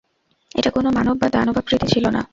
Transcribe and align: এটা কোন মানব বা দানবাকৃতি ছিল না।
এটা 0.55 0.69
কোন 0.69 0.85
মানব 0.95 1.15
বা 1.17 1.27
দানবাকৃতি 1.29 1.87
ছিল 1.93 2.05
না। 2.09 2.21